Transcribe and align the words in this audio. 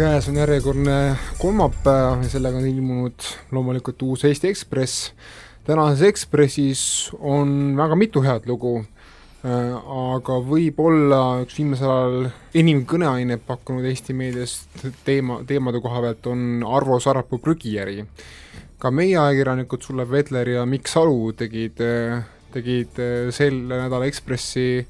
käes 0.00 0.28
on 0.30 0.36
järjekordne 0.40 1.16
kolmapäev 1.38 2.22
ja 2.24 2.28
sellega 2.32 2.56
on 2.56 2.66
ilmunud 2.68 3.24
loomulikult 3.52 4.02
uus 4.02 4.22
Eesti 4.24 4.48
Ekspress. 4.48 5.10
tänases 5.64 6.02
Ekspressis 6.08 6.84
on 7.20 7.74
väga 7.76 7.98
mitu 8.00 8.22
head 8.24 8.46
lugu, 8.48 8.78
äh, 9.44 9.74
aga 10.14 10.38
võib-olla 10.46 11.42
üks 11.42 11.58
viimasel 11.58 11.92
ajal 11.92 12.30
enim 12.62 12.80
kõneainet 12.88 13.44
pakkunud 13.44 13.84
Eesti 13.90 14.16
meediast 14.16 14.86
teema, 15.04 15.42
teemade 15.44 15.82
koha 15.84 16.00
pealt 16.06 16.30
on 16.32 16.64
Arvo 16.64 16.96
Sarapuu 17.00 17.38
prügijäri. 17.38 18.06
ka 18.78 18.90
meie 18.90 19.18
ajakirjanikud 19.18 19.82
Sulev 19.84 20.16
Vedler 20.16 20.48
ja 20.48 20.64
Mikk 20.66 20.88
Salu 20.88 21.32
tegid, 21.36 21.76
tegid 22.56 23.04
sel 23.36 23.60
nädalal 23.68 24.08
Ekspressi 24.08 24.86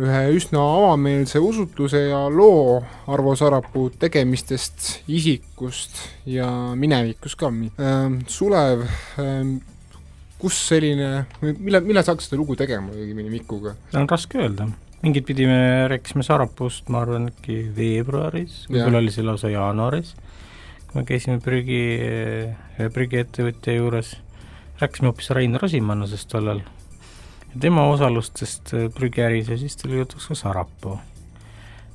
ühe 0.00 0.20
üsna 0.32 0.60
avameelse 0.62 1.40
usutuse 1.42 2.06
ja 2.06 2.22
loo 2.32 2.78
Arvo 3.12 3.34
Sarapuu 3.36 3.90
tegemistest, 4.00 5.02
isikust 5.12 5.98
ja 6.26 6.48
minevikust 6.78 7.36
ka. 7.40 7.50
Ähm, 7.52 8.22
Sulev, 8.30 8.86
ähm, 9.20 9.58
kus 10.40 10.56
selline, 10.70 11.26
mille, 11.42 11.82
millal 11.84 12.06
sa 12.06 12.14
hakkasid 12.14 12.32
seda 12.32 12.40
lugu 12.40 12.56
tegema 12.58 12.94
õigemini 12.94 13.34
Mikuga? 13.34 13.76
on 13.98 14.08
raske 14.10 14.40
öelda, 14.40 14.70
mingit 15.04 15.28
pidi 15.28 15.46
me 15.50 15.60
rääkisime 15.92 16.24
Sarapuust, 16.24 16.88
ma 16.88 17.04
arvan, 17.04 17.28
äkki 17.34 17.60
veebruaris, 17.76 18.64
võib-olla 18.72 19.02
oli 19.04 19.12
see 19.12 19.28
lausa 19.28 19.52
jaanuaris, 19.52 20.16
kui 20.88 21.02
me 21.02 21.08
käisime 21.08 21.36
prügi, 21.44 21.82
ühe 22.78 22.92
prügiettevõtja 22.96 23.76
juures, 23.76 24.16
rääkisime 24.80 25.12
hoopis 25.12 25.34
Rain 25.36 25.60
Rosimannusest 25.60 26.32
tollal 26.32 26.64
tema 27.60 27.86
osalustest 27.90 28.74
äh, 28.74 28.88
prügiäris 28.94 29.48
ja 29.48 29.58
siis 29.58 29.76
tuli 29.76 29.98
jutuks 29.98 30.28
ka 30.28 30.34
Sarapuu. 30.34 30.98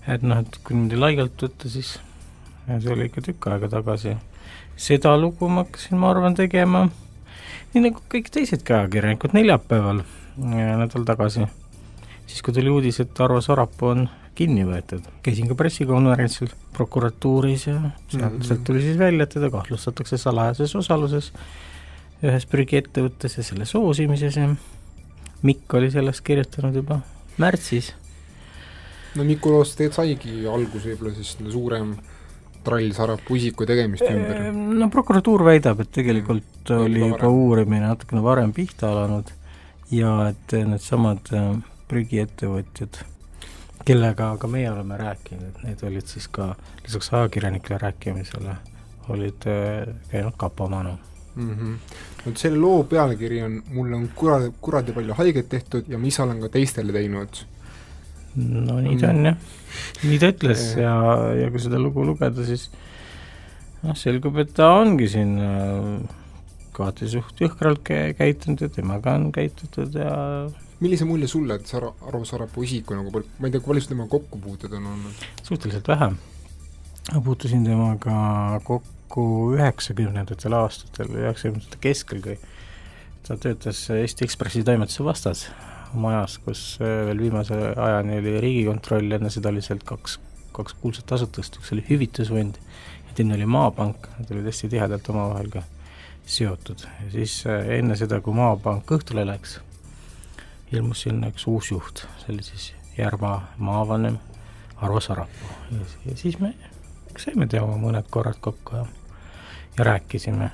et 0.07 0.21
noh, 0.21 0.39
et 0.39 0.59
kui 0.63 0.75
niimoodi 0.75 0.99
laialt 0.99 1.43
võtta, 1.43 1.69
siis 1.69 1.97
see 2.67 2.93
oli 2.93 3.09
ikka 3.09 3.21
tükk 3.21 3.49
aega 3.51 3.69
tagasi. 3.69 4.17
seda 4.75 5.17
lugu 5.17 5.49
ma 5.49 5.63
hakkasin, 5.65 5.97
ma 5.97 6.11
arvan, 6.11 6.35
tegema 6.35 6.87
nii 7.73 7.89
nagu 7.89 8.03
kõik 8.11 8.29
teisedki 8.33 8.73
ajakirjanikud 8.73 9.35
neljapäeval 9.35 10.03
nädal 10.37 11.05
tagasi, 11.07 11.47
siis 12.29 12.43
kui 12.45 12.53
tuli 12.53 12.69
uudis, 12.69 12.99
et 13.01 13.19
Arvo 13.21 13.41
Sarapuu 13.41 13.89
on 13.89 14.07
kinni 14.37 14.65
võetud. 14.67 15.05
käisin 15.25 15.49
ka 15.49 15.57
pressikonverentsil 15.57 16.51
prokuratuuris 16.73 17.67
ja 17.67 17.79
sealt 18.07 18.33
mm 18.33 18.39
-hmm. 18.39 18.63
tuli 18.63 18.81
siis 18.81 18.97
välja, 18.97 19.23
et 19.23 19.29
teda 19.29 19.49
kahtlustatakse 19.49 20.17
salajases 20.17 20.75
osaluses 20.75 21.31
ühes 22.23 22.45
prügiettevõttes 22.45 23.37
ja 23.37 23.43
selle 23.43 23.65
soosimises 23.65 24.35
ja 24.37 24.47
Mikk 25.45 25.73
oli 25.77 25.91
sellest 25.93 26.23
kirjutanud 26.25 26.75
juba 26.75 26.99
märtsis. 27.37 27.93
no 29.15 29.23
Miku 29.23 29.51
loost 29.53 29.77
tegelikult 29.77 29.95
saigi 29.95 30.45
alguse 30.49 30.93
võib-olla 30.93 31.13
siis 31.17 31.35
suurem 31.51 31.95
trall 32.67 32.91
Sarapuu 32.93 33.37
isiku 33.37 33.65
tegemiste 33.65 34.09
ümber. 34.11 34.41
no 34.53 34.89
prokuratuur 34.93 35.45
väidab, 35.47 35.81
et 35.85 35.91
tegelikult 35.93 36.69
mm. 36.69 36.85
oli 36.85 37.03
juba 37.05 37.29
uurimine 37.29 37.85
natukene 37.87 38.23
varem 38.23 38.53
pihta 38.53 38.91
alanud 38.91 39.31
ja 39.91 40.13
et 40.31 40.57
needsamad 40.67 41.31
äh, 41.33 41.51
prügiettevõtjad, 41.87 42.99
kellega 43.87 44.33
ka 44.41 44.49
meie 44.51 44.71
oleme 44.71 44.97
rääkinud, 44.99 45.45
et 45.53 45.61
need 45.63 45.83
olid 45.87 46.09
siis 46.09 46.27
ka 46.27 46.49
lisaks 46.83 47.13
ajakirjanikele 47.13 47.79
rääkimisele, 47.85 48.57
olid 49.13 49.47
äh, 49.47 49.93
käinud 50.11 50.35
kapo 50.37 50.67
manu 50.71 50.97
mm. 51.37 51.53
-hmm. 51.53 52.01
vot 52.25 52.41
selle 52.43 52.59
loo 52.61 52.83
pealkiri 52.83 53.41
on 53.43 53.61
Mulle 53.73 53.95
on 53.95 54.09
kuradi, 54.15 54.51
kuradi 54.61 54.95
palju 54.97 55.13
haiget 55.21 55.49
tehtud 55.49 55.87
ja 55.87 55.97
mis 56.01 56.19
olen 56.19 56.41
ka 56.41 56.49
teistele 56.49 56.93
teinud. 56.93 57.41
no 58.35 58.79
nii 58.81 58.97
ta 59.01 59.09
on 59.09 59.25
jah, 59.25 59.37
nii 60.03 60.19
ta 60.21 60.29
ütles 60.33 60.67
ja, 60.77 60.93
ja 61.41 61.49
kui 61.51 61.63
seda 61.63 61.79
lugu 61.81 62.05
lugeda, 62.05 62.45
siis 62.45 62.69
noh, 63.83 63.95
selgub, 63.97 64.37
et 64.43 64.53
ta 64.53 64.69
ongi 64.77 65.07
siin 65.09 65.37
äh, 65.41 66.15
kohati 66.77 67.09
suht 67.09 67.41
jõhkralt 67.41 67.81
käitunud 68.17 68.61
ja 68.61 68.69
temaga 68.69 69.15
on 69.17 69.31
käitutud 69.33 69.97
ja 69.97 70.13
millise 70.79 71.07
mulje 71.09 71.27
sulle 71.27 71.57
Sara, 71.65 71.89
Arvo 72.07 72.25
Sarapuu 72.25 72.63
isiku 72.63 72.93
nagu, 72.93 73.23
ma 73.39 73.47
ei 73.47 73.55
tea, 73.55 73.61
kui 73.61 73.73
palju 73.73 73.85
sul 73.85 73.95
temaga 73.95 74.13
kokkupuuted 74.13 74.77
on 74.77 74.91
olnud? 74.93 75.25
suhteliselt 75.41 75.87
vähe. 75.87 76.11
ma 77.13 77.21
puutusin 77.25 77.65
temaga 77.65 78.19
kokku 78.63 78.96
kokku 79.07 79.55
üheksakümnendatel 79.55 80.53
aastatel, 80.53 81.13
üheksakümnendate 81.15 81.79
keskel, 81.81 82.19
kui 82.21 82.35
ta 83.23 83.37
töötas 83.39 83.85
Eesti 83.89 84.25
Ekspressi 84.25 84.63
toimetuse 84.67 85.03
vastas 85.03 85.45
oma 85.95 86.11
ajas, 86.11 86.37
kus 86.43 86.63
äh, 86.81 87.05
veel 87.07 87.21
viimase 87.21 87.55
ajani 87.55 88.19
oli 88.19 88.35
Riigikontroll, 88.43 89.11
enne 89.15 89.31
seda 89.31 89.49
oli 89.53 89.63
sealt 89.63 89.85
kaks, 89.87 90.17
kaks 90.55 90.75
kuulsat 90.81 91.11
asutust, 91.15 91.55
üks 91.61 91.71
oli 91.75 91.85
Hüvitusfond 91.87 92.59
ja 92.59 93.15
teine 93.15 93.37
oli 93.37 93.47
Maapank, 93.47 94.09
nad 94.19 94.35
olid 94.35 94.51
hästi 94.51 94.69
tihedalt 94.75 95.09
omavahel 95.13 95.49
ka 95.55 95.63
seotud. 96.27 96.83
Ja 97.05 97.11
siis 97.15 97.39
äh, 97.47 97.71
enne 97.79 97.95
seda, 97.95 98.19
kui 98.21 98.35
Maapank 98.35 98.91
õhtule 98.97 99.23
läks, 99.27 99.61
ilmus 100.75 101.07
sinna 101.07 101.31
üks 101.31 101.47
uus 101.47 101.71
juht, 101.71 102.03
see 102.23 102.35
oli 102.35 102.43
siis 102.43 102.73
Järva 102.97 103.37
maavanem 103.57 104.19
Arvo 104.81 104.99
Sarapuu. 104.99 105.55
Ja, 105.71 105.85
ja 106.09 106.19
siis 106.19 106.39
me 106.43 106.51
saime 107.17 107.47
teha 107.47 107.65
mõned 107.79 108.09
korrad 108.13 108.39
kokku 108.43 108.75
ja 108.75 108.85
ja 109.77 109.85
rääkisime. 109.85 110.51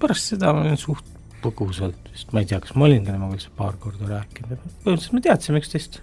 pärast 0.00 0.34
seda 0.34 0.52
ma 0.52 0.64
olin 0.64 0.80
suht 0.80 1.06
põgusalt, 1.44 2.10
vist 2.12 2.32
ma 2.32 2.42
ei 2.42 2.48
tea, 2.48 2.58
kas 2.60 2.74
ma 2.78 2.88
olin 2.88 3.04
temaga 3.06 3.36
üldse 3.36 3.52
paar 3.56 3.76
korda 3.80 4.08
rääkinud, 4.10 4.60
põhimõtteliselt 4.84 5.16
me 5.16 5.24
teadsime 5.24 5.60
üksteist, 5.60 5.98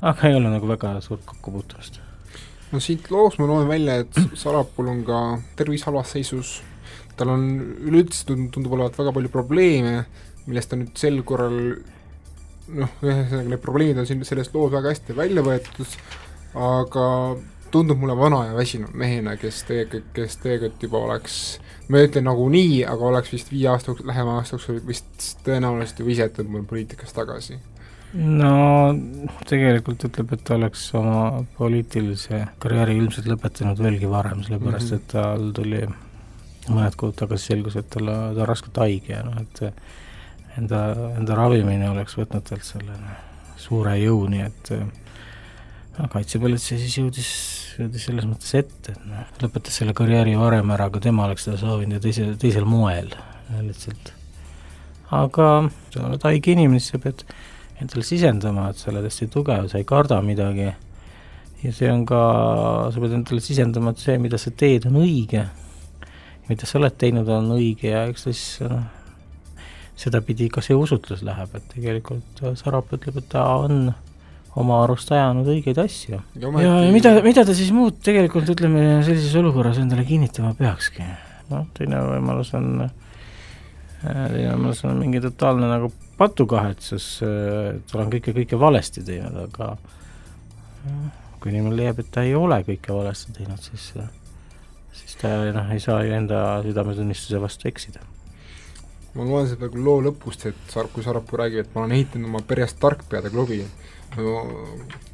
aga 0.00 0.28
ei 0.28 0.36
ole 0.38 0.52
nagu 0.52 0.68
väga 0.68 0.94
suurt 1.04 1.24
kokkupuutumist. 1.28 2.00
no 2.72 2.80
siit 2.80 3.10
loost 3.12 3.40
ma 3.40 3.48
loen 3.48 3.68
välja, 3.68 4.00
et 4.04 4.20
Sarapuul 4.38 4.92
on 4.92 5.02
ka 5.08 5.22
tervis 5.56 5.86
halvas 5.88 6.12
seisus, 6.16 6.60
tal 7.16 7.32
on 7.34 7.48
üleüldse 7.88 8.26
tundub 8.28 8.72
olevat 8.72 8.98
väga 8.98 9.14
palju 9.16 9.32
probleeme, 9.32 10.04
millest 10.46 10.72
ta 10.72 10.78
nüüd 10.78 10.94
sel 10.98 11.20
korral 11.26 11.58
noh, 12.72 12.92
ühesõnaga 13.02 13.48
need 13.48 13.62
probleemid 13.62 14.02
on 14.02 14.08
siin 14.08 14.22
selles 14.26 14.50
loos 14.54 14.72
väga 14.72 14.92
hästi 14.92 15.16
välja 15.16 15.44
võetud, 15.44 15.98
aga 16.58 17.06
tundub 17.72 17.98
mulle 17.98 18.16
vana 18.16 18.44
ja 18.46 18.54
väsinud 18.56 18.94
mehena, 18.98 19.36
kes 19.40 19.62
tegelikult, 19.68 20.12
kes 20.16 20.38
tegelikult 20.42 20.86
juba 20.86 21.02
oleks, 21.08 21.36
ma 21.88 22.00
ei 22.00 22.08
ütle 22.08 22.22
nagunii, 22.24 22.82
aga 22.88 23.10
oleks 23.10 23.32
vist 23.32 23.52
viie 23.52 23.68
aasta, 23.72 23.94
lähema 24.04 24.38
aasta 24.38 24.56
jooksul 24.56 24.80
vist 24.86 25.28
tõenäoliselt 25.46 26.02
ju 26.02 26.06
visatud 26.06 26.50
mul 26.52 26.66
poliitikast 26.68 27.16
tagasi. 27.16 27.58
no 28.12 28.52
tegelikult 29.48 30.04
ütleb, 30.08 30.34
et 30.36 30.44
ta 30.44 30.58
oleks 30.58 30.84
oma 30.98 31.44
poliitilise 31.56 32.44
karjääri 32.60 32.98
ilmselt 33.00 33.28
lõpetanud 33.32 33.80
veelgi 33.80 34.10
varem, 34.10 34.42
sellepärast 34.44 34.90
mm 34.90 34.96
-hmm. 34.96 35.00
et 35.00 35.12
tal 35.16 35.50
tuli 35.56 35.82
mõned 36.68 36.96
kuud 36.96 37.16
tagasi 37.18 37.52
selgus, 37.52 37.76
et 37.76 37.90
tal, 37.90 38.06
ta 38.06 38.42
on 38.42 38.48
raskelt 38.48 38.76
haige 38.76 39.12
ja 39.14 39.22
noh, 39.24 39.40
et 39.40 39.62
enda, 40.58 40.82
enda 41.18 41.34
ravimine 41.34 41.90
oleks 41.90 42.18
võtnud 42.18 42.44
talt 42.48 42.64
selle 42.64 42.98
suure 43.56 43.96
jõu, 43.98 44.26
nii 44.28 44.42
et 44.42 44.72
kaitsepolitsei 45.96 46.80
siis 46.80 46.98
jõudis 46.98 47.32
jõudis 47.78 48.06
selles 48.08 48.26
mõttes 48.28 48.52
ette, 48.58 48.94
et 48.94 49.04
noh, 49.08 49.28
lõpetas 49.42 49.78
selle 49.80 49.94
karjääri 49.96 50.34
varem 50.38 50.72
ära, 50.74 50.88
aga 50.90 51.00
tema 51.02 51.26
oleks 51.26 51.46
seda 51.46 51.58
soovinud 51.60 51.98
ja 51.98 52.02
teise, 52.04 52.26
teisel 52.40 52.66
moel. 52.68 53.12
Lihtsalt. 53.52 54.14
aga 55.12 55.46
sa 55.92 56.06
oled 56.06 56.22
haige 56.24 56.54
inimene, 56.54 56.80
siis 56.80 56.94
sa 56.94 57.00
pead 57.02 57.24
endale 57.82 58.04
sisendama, 58.06 58.70
et 58.72 58.80
sa 58.80 58.88
oled 58.92 59.04
hästi 59.04 59.28
tugev, 59.32 59.66
sa 59.68 59.80
ei 59.80 59.88
karda 59.88 60.22
midagi. 60.24 60.70
Ja 61.62 61.72
see 61.76 61.90
on 61.92 62.06
ka, 62.08 62.22
sa 62.94 63.02
pead 63.02 63.18
endale 63.18 63.44
sisendama, 63.44 63.92
et 63.92 64.00
see, 64.00 64.16
mida 64.22 64.40
sa 64.40 64.54
teed, 64.56 64.88
on 64.88 64.96
õige, 65.02 65.44
mida 66.48 66.68
sa 66.68 66.80
oled 66.80 66.96
teinud, 66.98 67.28
on 67.28 67.52
õige 67.58 67.92
ja 67.92 68.06
eks 68.08 68.24
siis 68.30 68.46
noh, 68.64 68.86
sedapidi 70.00 70.48
ka 70.50 70.64
see 70.64 70.74
usutlus 70.78 71.20
läheb, 71.26 71.52
et 71.58 71.68
tegelikult 71.74 72.40
Sarap 72.58 72.96
ütleb, 72.96 73.20
et 73.20 73.28
ta 73.36 73.44
on 73.60 73.92
oma 74.60 74.82
arust 74.84 75.12
ajanud 75.12 75.48
õigeid 75.48 75.78
asju. 75.80 76.18
ja, 76.36 76.50
ja 76.60 76.72
mida, 76.92 77.14
mida 77.24 77.44
ta 77.48 77.54
siis 77.56 77.72
muud 77.74 78.00
tegelikult 78.04 78.50
ütleme, 78.52 79.00
sellises 79.06 79.34
olukorras 79.40 79.80
endale 79.82 80.04
kinnitama 80.08 80.52
peakski? 80.58 81.06
noh, 81.52 81.66
teine 81.76 82.00
võimalus 82.04 82.52
on, 82.56 82.86
teine 84.02 84.52
võimalus 84.52 84.84
on 84.88 85.00
mingi 85.00 85.22
totaalne 85.24 85.68
nagu 85.70 85.90
patukahetsus, 86.20 87.08
äh, 87.26 87.74
et 87.76 87.96
olen 87.96 88.12
kõike, 88.12 88.36
kõike 88.36 88.60
valesti 88.60 89.04
teinud, 89.06 89.36
aga 89.48 89.74
kui 91.42 91.50
inimene 91.50 91.76
leiab, 91.78 92.00
et 92.02 92.10
ta 92.14 92.24
ei 92.26 92.34
ole 92.38 92.60
kõike 92.66 92.94
valesti 92.94 93.34
teinud, 93.36 93.60
siis 93.70 93.92
siis 94.92 95.16
ta 95.20 95.32
noh, 95.56 95.70
ei 95.72 95.80
saa 95.80 96.02
ju 96.04 96.12
enda 96.12 96.42
südametunnistuse 96.64 97.40
vastu 97.40 97.70
eksida 97.70 98.02
ma 99.16 99.26
loen 99.28 99.48
seda 99.48 99.68
loo 99.76 100.00
lõpust, 100.04 100.46
et 100.48 100.72
Sar-, 100.72 100.88
kui 100.92 101.04
Sarapuu 101.04 101.40
räägib, 101.40 101.66
et 101.66 101.74
ma 101.74 101.82
olen 101.82 101.96
ehitanud 101.98 102.30
oma 102.30 102.40
perest 102.48 102.78
tarkpeade 102.80 103.32
klubi, 103.32 103.60
no 104.16 104.46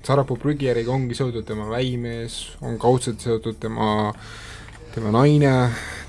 Sarapuu 0.08 0.38
prügijärjega 0.40 0.92
ongi 0.94 1.16
seotud 1.18 1.44
tema 1.44 1.66
väimees, 1.68 2.38
on 2.64 2.78
kaudselt 2.80 3.20
seotud 3.20 3.58
tema, 3.60 4.12
tema 4.94 5.12
naine, 5.12 5.52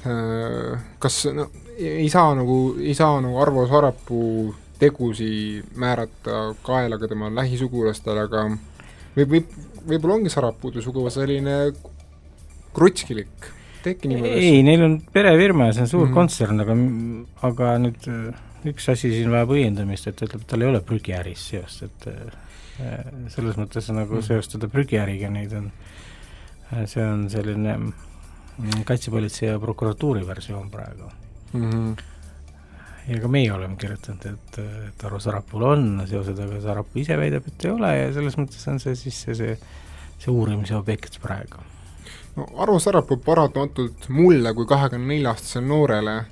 äh, 0.08 0.80
kas 1.04 1.26
no 1.36 1.50
ei 1.80 2.08
saa 2.12 2.34
nagu, 2.36 2.78
ei 2.80 2.96
saa 2.96 3.20
nagu 3.24 3.40
Arvo 3.42 3.66
Sarapuu 3.68 4.54
tegusi 4.80 5.60
määrata 5.76 6.56
kaela 6.64 6.98
ka 7.00 7.08
tema 7.12 7.30
lähisugulastele, 7.36 8.26
aga 8.30 8.46
võib, 9.18 9.34
võib, 9.36 9.56
võib-olla 9.88 10.20
ongi 10.20 10.32
Sarapuude 10.32 10.84
suguvõsa 10.84 11.24
selline 11.24 11.58
krutskilik, 12.76 13.50
tehke 13.84 14.12
niimoodi 14.12 14.52
ei, 14.52 14.62
neil 14.64 14.86
on 14.86 15.00
perefirma 15.14 15.70
ja 15.70 15.76
see 15.76 15.86
on 15.88 15.92
suur 15.92 16.06
mm. 16.06 16.12
-hmm. 16.12 16.20
kontsern, 16.20 16.64
aga, 16.64 16.78
aga 17.50 17.74
nüüd 17.84 18.08
äh, 18.12 18.46
üks 18.68 18.90
asi 18.92 19.12
siin 19.14 19.32
vajab 19.32 19.54
õiendamist, 19.56 20.08
et 20.12 20.22
ütleb, 20.26 20.44
tal 20.48 20.62
ei 20.62 20.68
ole 20.68 20.82
prügiäris 20.82 21.48
seost, 21.52 21.84
et 21.88 22.08
äh, 22.12 23.08
selles 23.32 23.58
mõttes 23.60 23.90
nagu 23.94 24.16
Mhm. 24.20 24.24
seostada 24.28 24.68
prügiäriga 24.68 25.30
neid 25.30 25.54
on, 25.54 25.72
see 26.86 27.04
on 27.04 27.30
selline 27.30 27.78
mm, 27.78 28.84
kaitsepolitsei 28.86 29.50
ja 29.50 29.60
prokuratuuri 29.60 30.28
versioon 30.28 30.70
praegu. 30.70 31.12
mm. 31.54 31.70
-hmm. 31.70 31.98
ja 33.08 33.22
ka 33.22 33.28
meie 33.28 33.52
oleme 33.54 33.76
kirjutanud, 33.76 34.26
et, 34.26 34.60
et 34.88 35.04
Aro 35.04 35.20
Sarapul 35.20 35.64
on 35.64 36.04
seosed, 36.08 36.40
aga 36.40 36.62
Sarapuu 36.62 37.02
ise 37.02 37.18
väidab, 37.18 37.48
et 37.48 37.66
ei 37.66 37.72
ole 37.72 37.98
ja 37.98 38.14
selles 38.14 38.38
mõttes 38.38 38.68
on 38.70 38.80
see 38.80 38.96
siis 38.96 39.22
see, 39.22 39.36
see, 39.36 39.58
see 40.20 40.32
uurimise 40.32 40.76
objekt 40.76 41.20
praegu. 41.22 41.58
no 42.36 42.48
Arvo 42.58 42.80
Sarapuu 42.80 43.18
paratamatult 43.18 44.10
mulle 44.10 44.54
kui 44.54 44.66
kahekümne 44.66 45.08
nelja 45.08 45.30
aastasele 45.30 45.66
noorele 45.68 46.26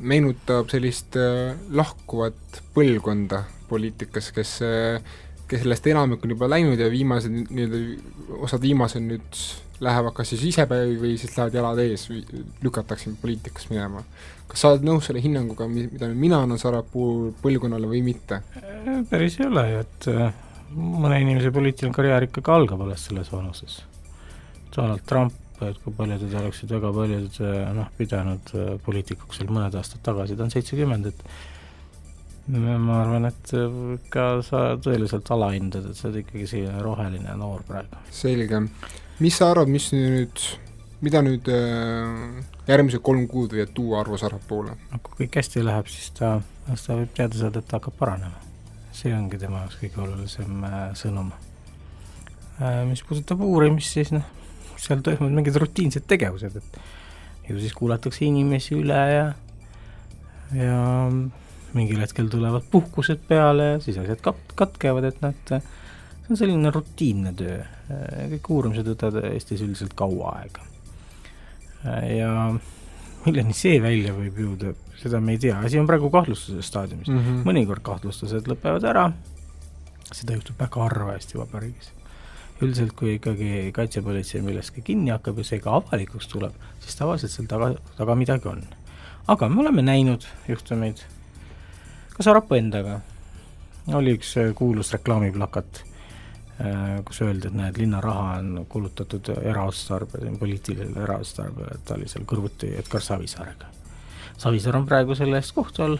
meenutab 0.00 0.68
sellist 0.70 1.16
äh, 1.18 1.56
lahkuvat 1.70 2.62
põlvkonda 2.74 3.44
poliitikas, 3.68 4.32
kes 4.36 4.58
äh, 4.64 5.16
kes 5.48 5.64
sellest 5.64 5.86
enamik 5.88 6.24
on 6.24 6.34
juba 6.34 6.48
läinud 6.50 6.80
ja 6.80 6.90
viimased 6.92 7.32
nii-öelda, 7.32 7.80
osad 8.44 8.62
viimased 8.62 9.04
nüüd 9.04 9.38
lähevad 9.80 10.14
kas 10.16 10.32
siis 10.32 10.42
isepäi 10.50 10.96
või 10.98 11.14
siis 11.20 11.36
lähevad 11.36 11.56
jalad 11.56 11.80
ees, 11.82 12.08
lükatakse 12.64 13.14
poliitikast 13.22 13.70
minema. 13.72 14.02
kas 14.48 14.62
sa 14.64 14.72
oled 14.72 14.84
nõus 14.86 15.08
selle 15.08 15.22
hinnanguga, 15.24 15.68
mi-, 15.70 15.86
mida 15.92 16.10
mina 16.12 16.42
annan 16.44 16.60
Sarapuu 16.60 17.32
põlvkonnale 17.42 17.88
või 17.88 18.02
mitte? 18.04 18.42
päris 19.10 19.38
ei 19.40 19.46
ole 19.48 19.64
ju, 19.70 19.82
et 19.86 20.08
äh, 20.12 20.40
mõne 20.74 21.20
inimese 21.22 21.52
poliitiline 21.54 21.96
karjäär 21.96 22.28
ikkagi 22.28 22.52
algab 22.52 22.84
alles 22.84 23.06
selles 23.08 23.32
vanuses. 23.32 23.80
Donald 24.74 25.04
Trump, 25.08 25.34
et 25.66 25.78
kui 25.82 25.94
paljud 25.96 26.34
oleksid 26.40 26.72
väga 26.72 26.90
paljud 26.94 27.38
äh, 27.44 27.70
noh, 27.76 27.88
pidanud 27.98 28.52
äh, 28.54 28.74
poliitikuks 28.84 29.40
veel 29.42 29.52
mõned 29.56 29.74
aastad 29.78 30.02
tagasi, 30.06 30.36
ta 30.36 30.46
on 30.46 30.54
seitsekümmend, 30.54 31.10
et 31.10 31.24
ma 32.58 33.00
arvan, 33.02 33.28
et 33.28 33.50
ka 34.12 34.28
sa 34.46 34.62
tõeliselt 34.80 35.28
alahindad, 35.34 35.90
et 35.90 35.98
sa 35.98 36.06
oled 36.08 36.22
ikkagi 36.22 36.46
selline 36.48 36.80
roheline 36.84 37.34
noor 37.36 37.66
praegu. 37.68 37.98
selge. 38.14 38.62
mis 39.20 39.36
sa 39.36 39.50
arvad, 39.52 39.68
mis 39.68 39.90
nüüd, 39.92 40.44
mida 41.04 41.20
nüüd 41.26 41.50
järgmised 42.68 43.04
kolm 43.04 43.26
kuud 43.28 43.52
võivad 43.52 43.74
tuua 43.76 44.00
Arvo 44.00 44.16
Sarapuule? 44.20 44.78
no 44.92 45.02
kui 45.02 45.26
kõik 45.26 45.42
hästi 45.42 45.66
läheb, 45.66 45.90
siis 45.92 46.08
ta, 46.16 46.38
siis 46.70 46.86
ta 46.86 46.96
võib 47.02 47.12
teada 47.18 47.42
saada, 47.42 47.60
et 47.60 47.68
ta 47.68 47.82
hakkab 47.82 48.00
paranema. 48.00 48.40
see 48.96 49.12
ongi 49.14 49.42
tema 49.42 49.66
jaoks 49.66 49.82
kõige 49.82 50.02
olulisem 50.06 50.64
sõnum 50.96 51.28
mis 52.88 53.02
puudutab 53.06 53.42
uurimist, 53.44 53.94
siis 53.94 54.10
noh, 54.14 54.26
seal 54.78 55.02
toimuvad 55.04 55.34
mingid 55.40 55.58
rutiinsed 55.58 56.06
tegevused, 56.08 56.56
et 56.56 56.80
ju 57.48 57.58
siis 57.60 57.74
kuulatakse 57.76 58.24
inimesi 58.26 58.76
üle 58.78 59.02
ja 59.12 59.26
ja 60.56 60.78
mingil 61.76 62.00
hetkel 62.00 62.30
tulevad 62.32 62.64
puhkused 62.70 63.20
peale 63.28 63.72
ja 63.74 63.80
siis 63.84 63.98
asjad 64.00 64.22
kat-, 64.24 64.54
katkevad, 64.56 65.10
et 65.10 65.20
noh, 65.24 65.34
et 65.34 65.52
see 65.52 66.32
on 66.32 66.40
selline 66.40 66.72
rutiinne 66.72 67.34
töö. 67.36 67.60
kõik 68.34 68.50
uurimised 68.54 68.88
võtavad 68.88 69.30
Eestis 69.32 69.62
üldiselt 69.64 69.94
kaua 69.96 70.34
aega. 70.40 70.64
ja 72.08 72.32
milleni 73.26 73.56
see 73.56 73.78
välja 73.82 74.14
võib 74.16 74.40
jõuda, 74.40 74.72
seda 75.00 75.20
me 75.24 75.36
ei 75.36 75.42
tea, 75.42 75.58
asi 75.64 75.80
on 75.80 75.88
praegu 75.88 76.10
kahtlustuse 76.12 76.62
staadiumis 76.64 77.08
mm. 77.10 77.20
-hmm. 77.20 77.44
mõnikord 77.48 77.84
kahtlustused 77.84 78.48
lõpevad 78.50 78.84
ära, 78.88 79.06
seda 80.12 80.36
juhtub 80.36 80.60
väga 80.60 80.84
harva 80.88 81.14
Eesti 81.16 81.38
Vabariigis. 81.38 81.92
Üldiselt, 82.62 82.94
kui 82.98 83.14
ikkagi 83.16 83.68
kaitsepolitsei 83.76 84.42
millestki 84.42 84.82
kinni 84.82 85.12
hakkab 85.14 85.38
ja 85.38 85.46
see 85.46 85.60
ka 85.62 85.76
avalikuks 85.78 86.26
tuleb, 86.32 86.56
siis 86.82 86.98
tavaliselt 86.98 87.34
seal 87.34 87.46
taga, 87.50 87.74
taga 88.00 88.18
midagi 88.18 88.50
on. 88.50 88.64
aga 89.28 89.48
me 89.48 89.60
oleme 89.62 89.82
näinud 89.82 90.26
juhtumeid 90.48 91.04
ka 92.18 92.24
Sarapuu 92.26 92.56
endaga 92.58 92.98
oli 93.94 94.16
üks 94.18 94.34
kuulus 94.58 94.90
reklaamiplakat, 94.92 95.82
kus 97.06 97.20
öeldi, 97.22 97.46
et 97.46 97.54
näed, 97.56 97.78
linna 97.78 98.00
raha 98.02 98.32
on 98.40 98.66
kulutatud 98.68 99.30
eraotstarbel, 99.38 100.26
poliitilisele 100.40 101.04
eraotstarbele, 101.06 101.76
et 101.78 101.84
ta 101.86 101.94
oli 101.94 102.08
seal 102.10 102.26
kõrvuti 102.28 102.72
Edgar 102.80 103.04
Savisaarega. 103.04 103.70
Savisaar 104.38 104.80
on 104.80 104.86
praegu 104.86 105.14
selle 105.18 105.38
eest 105.38 105.54
kohtu 105.54 105.86
all, 105.86 105.98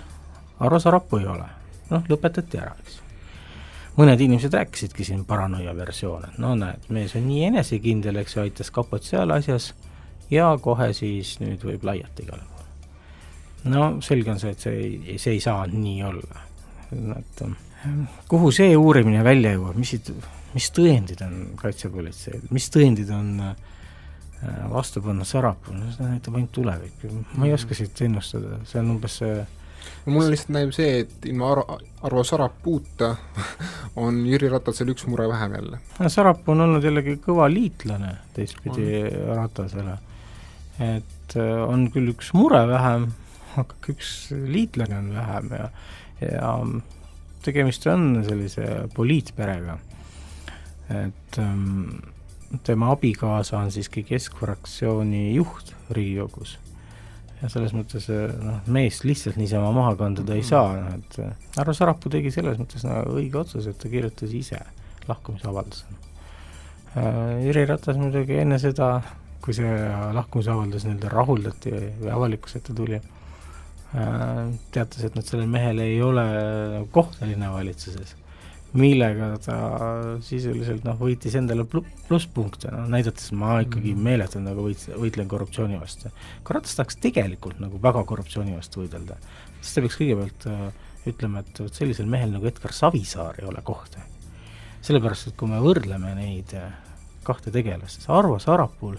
Arvo 0.59 0.81
Sarapuu 0.83 1.23
ei 1.23 1.31
ole. 1.31 1.47
noh, 1.89 2.03
lõpetati 2.11 2.59
ära, 2.61 2.75
eks. 2.83 2.99
Mõned 3.99 4.21
inimesed 4.23 4.55
rääkisidki 4.55 5.05
siin 5.07 5.25
paranoia 5.29 5.75
versioone, 5.77 6.33
no 6.39 6.55
näed, 6.59 6.87
mees 6.95 7.17
on 7.19 7.27
nii 7.27 7.49
enesekindel, 7.51 8.21
eks 8.23 8.37
ju, 8.37 8.45
aitas 8.47 8.71
kapot 8.75 9.05
seal 9.05 9.35
asjas 9.35 9.73
ja 10.31 10.51
kohe 10.63 10.93
siis 10.97 11.37
nüüd 11.43 11.65
võib 11.67 11.87
laiata 11.89 12.23
igale 12.25 12.45
poole. 12.47 12.67
No 13.69 13.89
selge 14.05 14.31
on 14.33 14.39
see, 14.41 14.55
et 14.55 14.63
see 14.63 14.77
ei, 14.79 15.17
see 15.19 15.35
ei 15.37 15.41
saa 15.43 15.67
nii 15.71 16.03
olla. 16.07 16.45
et 17.19 17.43
kuhu 18.29 18.51
see 18.55 18.77
uurimine 18.77 19.25
välja 19.25 19.53
jõuab, 19.57 19.77
mis, 19.79 19.95
mis 20.55 20.71
tõendid 20.75 21.21
on 21.27 21.35
kaitsepolitseil, 21.59 22.47
mis 22.55 22.71
tõendid 22.73 23.11
on 23.15 23.35
vastu 24.71 25.03
panna 25.03 25.27
Sarapuu, 25.27 25.75
no 25.75 25.91
seda 25.93 26.13
näitab 26.13 26.37
ainult 26.39 26.53
tulevik, 26.55 27.07
ma 27.35 27.49
ei 27.49 27.55
oska 27.57 27.75
siit 27.75 28.01
ennustada, 28.07 28.61
see 28.69 28.81
on 28.81 28.93
umbes 28.95 29.19
see 29.21 29.35
mulle 30.07 30.33
lihtsalt 30.33 30.55
näib 30.57 30.73
see, 30.77 31.03
et 31.05 31.29
ilma 31.29 31.53
Arvo, 31.53 31.79
Arvo 32.09 32.25
Sarapuuta 32.25 33.15
on 34.05 34.21
Jüri 34.27 34.51
Ratasel 34.53 34.93
üks 34.95 35.07
mure 35.11 35.29
vähem 35.29 35.55
jälle. 35.59 35.81
Sarapuu 36.09 36.55
on 36.55 36.67
olnud 36.67 36.85
jällegi 36.85 37.19
kõva 37.25 37.49
liitlane 37.53 38.15
teistpidi 38.37 39.03
Ratasele. 39.29 39.99
et 40.79 41.35
on 41.67 41.89
küll 41.93 42.13
üks 42.15 42.33
mure 42.37 42.61
vähem, 42.71 43.09
aga 43.59 43.75
üks 43.93 44.13
liitlane 44.31 44.99
on 44.99 45.11
vähem 45.17 45.51
ja, 45.59 45.71
ja 46.23 46.53
tegemist 47.43 47.87
on 47.87 48.23
sellise 48.27 48.89
poliitperega. 48.95 49.79
et 50.89 51.39
ähm, 51.39 52.01
tema 52.65 52.93
abikaasa 52.93 53.59
on 53.59 53.73
siiski 53.73 54.03
Keskfraktsiooni 54.03 55.35
juht 55.35 55.75
Riigikogus. 55.91 56.59
Ja 57.43 57.51
selles 57.53 57.75
mõttes 57.77 58.09
noh, 58.11 58.59
meest 58.75 59.05
lihtsalt 59.07 59.39
niisama 59.39 59.71
maha 59.75 59.95
kanda 60.01 60.25
ta 60.27 60.35
ei 60.35 60.43
saa, 60.47 60.75
noh 60.81 60.97
et 60.99 61.61
Arvo 61.61 61.75
Sarapuu 61.77 62.11
tegi 62.13 62.33
selles 62.35 62.59
mõttes 62.61 62.85
nagu 62.87 63.15
õige 63.21 63.39
otsuse, 63.43 63.71
et 63.71 63.79
ta 63.79 63.91
kirjutas 63.93 64.35
ise 64.35 64.59
lahkumisavalduse. 65.09 65.85
Jüri 67.45 67.65
Ratas 67.69 67.99
muidugi 68.01 68.41
enne 68.43 68.59
seda, 68.61 68.97
kui 69.45 69.55
see 69.57 69.71
lahkumisavaldus 70.17 70.87
nii-öelda 70.87 71.13
rahuldati 71.13 71.73
või 72.01 72.11
avalikkuse 72.13 72.59
ette 72.61 72.75
tuli, 72.77 72.99
teatas, 74.75 75.05
et 75.05 75.15
nüüd 75.17 75.29
sellel 75.29 75.49
mehel 75.53 75.79
ei 75.85 76.01
ole 76.05 76.25
kohtaline 76.93 77.53
valitsuses, 77.53 78.17
millega 78.77 79.31
ta 79.41 79.57
sisuliselt 80.25 80.85
noh, 80.85 80.99
võitis 81.01 81.37
endale 81.39 81.65
plusspunkte, 81.69 82.73
noh 82.75 82.89
näidates, 82.93 83.31
ma 83.37 83.59
ikkagi 83.65 83.95
meeletult 83.97 84.45
nagu 84.45 84.67
võit-, 84.67 84.89
võitlen 84.93 85.31
korruptsiooni 85.31 85.79
vastu. 85.81 86.13
kui 86.45 86.57
Ratas 86.57 86.77
tahaks 86.77 86.99
tegelikult 87.01 87.63
nagu 87.65 87.81
väga 87.83 88.05
korruptsiooni 88.09 88.57
vastu 88.57 88.83
võidelda, 88.83 89.17
siis 89.61 89.75
ta 89.75 89.85
peaks 89.85 90.01
kõigepealt 90.01 90.49
äh, 90.53 90.67
ütlema, 91.09 91.45
et 91.45 91.63
vot 91.65 91.81
sellisel 91.81 92.11
mehel 92.11 92.35
nagu 92.35 92.51
Edgar 92.51 92.77
Savisaar 92.77 93.41
ei 93.41 93.49
ole 93.49 93.63
kohta. 93.65 94.05
sellepärast, 94.83 95.31
et 95.31 95.37
kui 95.37 95.49
me 95.49 95.63
võrdleme 95.65 96.13
neid 96.19 96.53
äh, 96.59 96.69
kahte 97.25 97.51
tegelast, 97.55 98.01
siis 98.01 98.13
Arvo 98.13 98.37
Sarapuul 98.39 98.99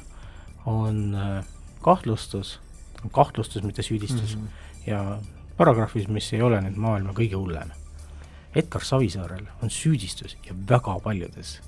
on 0.66 1.14
äh, 1.14 1.46
kahtlustus, 1.86 2.58
kahtlustus, 3.14 3.64
mitte 3.64 3.86
süüdistus 3.86 4.36
mm, 4.36 4.42
-hmm 4.42 4.68
ja 4.90 5.20
paragrahvis, 5.58 6.08
mis 6.08 6.34
ei 6.34 6.42
ole 6.42 6.62
nüüd 6.64 6.78
maailma 6.80 7.14
kõige 7.18 7.38
hullem. 7.40 7.74
Edgar 8.56 8.86
Savisaarel 8.86 9.46
on 9.64 9.70
süüdistus 9.70 10.38
ja 10.46 10.56
väga 10.70 10.96
paljudes 11.04 11.60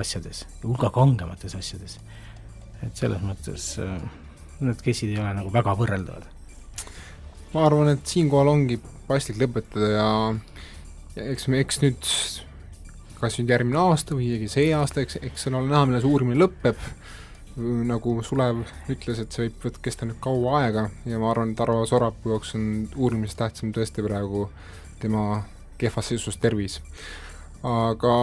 asjades, 0.00 0.44
hulga 0.62 0.90
kangemates 0.90 1.54
asjades. 1.54 1.98
et 2.82 2.96
selles 2.96 3.20
mõttes 3.22 3.66
need 4.60 4.80
case'id 4.84 5.12
ei 5.12 5.20
ole 5.20 5.34
nagu 5.36 5.52
väga 5.52 5.74
võrreldavad. 5.78 6.24
ma 7.54 7.66
arvan, 7.66 7.92
et 7.94 8.06
siinkohal 8.06 8.48
ongi 8.48 8.80
paslik 9.08 9.38
lõpetada 9.38 9.90
ja, 9.92 10.08
ja 11.16 11.28
eks 11.32 11.48
me, 11.48 11.60
eks 11.60 11.80
nüüd 11.84 12.08
kas 13.20 13.38
nüüd 13.38 13.52
järgmine 13.54 13.80
aasta 13.80 14.16
või 14.16 14.28
isegi 14.32 14.50
see 14.52 14.72
aasta, 14.76 15.04
eks, 15.04 15.18
eks 15.22 15.48
on 15.48 15.60
näha, 15.62 15.84
millal 15.86 16.02
see 16.02 16.10
uurimine 16.10 16.40
lõpeb, 16.40 16.80
nagu 17.88 18.16
Sulev 18.26 18.64
ütles, 18.90 19.20
et 19.22 19.32
see 19.32 19.46
võib 19.62 19.78
kesta 19.84 20.08
nüüd 20.08 20.18
kaua 20.22 20.64
aega 20.64 20.88
ja 21.06 21.20
ma 21.22 21.30
arvan, 21.30 21.54
et 21.54 21.60
Arvo 21.62 21.84
Sorapuu 21.86 22.34
jaoks 22.34 22.56
on 22.58 22.64
uurimisest 22.96 23.38
tähtsam 23.38 23.72
tõesti 23.76 24.02
praegu 24.04 24.48
tema 25.02 25.44
kehvas 25.78 26.12
seisus 26.12 26.36
tervis. 26.36 26.80
aga 27.64 28.14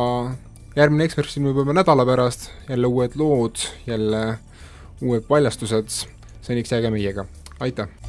järgmine 0.76 1.08
Ekspert 1.08 1.32
siin 1.32 1.48
võib 1.50 1.64
juba 1.64 1.76
nädala 1.76 2.06
pärast, 2.06 2.50
jälle 2.70 2.88
uued 2.88 3.18
lood, 3.20 3.66
jälle 3.88 4.38
uued 5.02 5.26
paljastused, 5.28 5.90
seniks 6.42 6.72
jääge 6.72 6.94
meiega, 6.94 7.26
aitäh! 7.60 8.01